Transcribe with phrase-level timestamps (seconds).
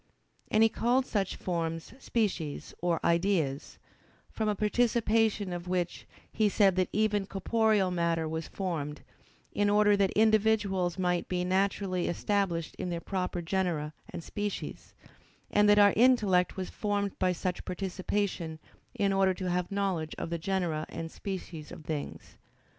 [0.49, 3.77] And he called such forms "species or ideas";
[4.31, 9.03] from a participation of which, he said that even corporeal matter was formed,
[9.53, 14.95] in order that individuals might be naturally established in their proper genera and species:
[15.51, 18.57] and that our intellect was formed by such participation
[18.95, 22.39] in order to have knowledge of the genera and species of things.